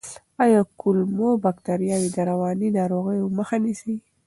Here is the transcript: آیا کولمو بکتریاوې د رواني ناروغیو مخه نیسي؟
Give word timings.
آیا 0.43 0.61
کولمو 0.81 1.29
بکتریاوې 1.43 2.09
د 2.13 2.17
رواني 2.29 2.69
ناروغیو 2.79 3.33
مخه 3.37 3.57
نیسي؟ 3.63 3.95